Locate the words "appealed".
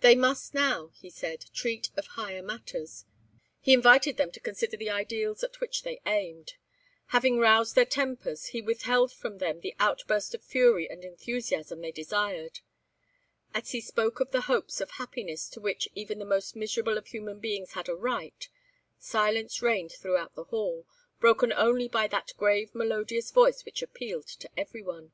23.80-24.26